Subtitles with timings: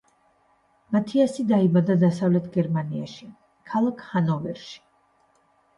[0.95, 3.31] მათიასი დაიბადა დასავლეთ გერმანიაში,
[3.75, 4.85] ქალაქ ჰანოვერში.